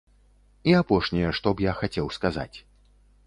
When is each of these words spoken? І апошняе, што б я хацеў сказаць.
І 0.71 0.73
апошняе, 0.77 1.27
што 1.39 1.53
б 1.59 1.65
я 1.67 1.75
хацеў 1.81 2.09
сказаць. 2.19 2.57